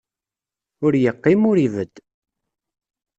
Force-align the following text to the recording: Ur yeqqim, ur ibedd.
Ur 0.85 0.93
yeqqim, 1.03 1.41
ur 1.51 1.57
ibedd. 1.65 1.95